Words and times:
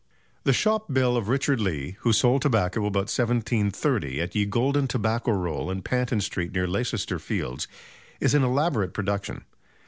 The 0.45 0.51
shop 0.51 0.91
bill 0.91 1.15
of 1.15 1.27
Richard 1.29 1.61
Lee, 1.61 1.95
who 1.99 2.11
sold 2.11 2.41
tobacco 2.41 2.87
about 2.87 3.01
1730 3.11 4.19
"at 4.19 4.33
Ye 4.33 4.45
Golden 4.47 4.87
Tobacco 4.87 5.31
Roll 5.31 5.69
in 5.69 5.83
Panton 5.83 6.21
Street 6.21 6.53
near 6.53 6.65
Leicester 6.65 7.19
Fields," 7.19 7.67
is 8.19 8.33
an 8.33 8.41
elaborate 8.41 8.95
production. 8.95 9.45